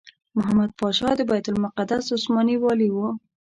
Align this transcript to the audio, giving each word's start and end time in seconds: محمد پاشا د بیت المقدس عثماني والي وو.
محمد 0.35 0.71
پاشا 0.79 1.09
د 1.17 1.21
بیت 1.29 1.45
المقدس 1.51 2.05
عثماني 2.17 2.55
والي 2.63 2.89
وو. 2.91 3.07